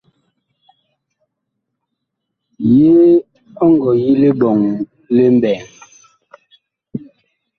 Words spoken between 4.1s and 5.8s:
liɓɔŋ li mɓɛɛŋ?